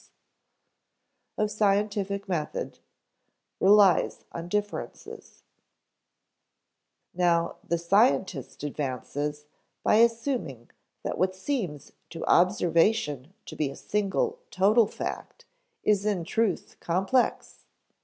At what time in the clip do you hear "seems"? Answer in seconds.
11.35-11.91